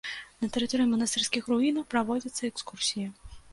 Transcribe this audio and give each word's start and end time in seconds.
На 0.45 0.47
тэрыторыі 0.55 0.87
манастырскіх 0.93 1.51
руінаў 1.53 1.87
праводзяцца 1.93 2.45
экскурсіі. 2.51 3.07